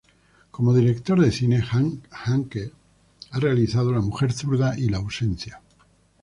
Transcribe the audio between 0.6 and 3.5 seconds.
director de cine, Handke ha